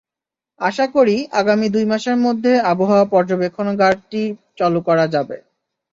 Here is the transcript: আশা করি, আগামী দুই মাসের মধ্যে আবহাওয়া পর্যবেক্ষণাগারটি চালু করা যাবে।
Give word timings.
আশা 0.61 0.85
করি, 0.95 1.17
আগামী 1.33 1.67
দুই 1.75 1.85
মাসের 1.91 2.17
মধ্যে 2.25 2.51
আবহাওয়া 2.71 3.05
পর্যবেক্ষণাগারটি 3.13 4.21
চালু 4.59 4.79
করা 4.87 5.05
যাবে। 5.13 5.37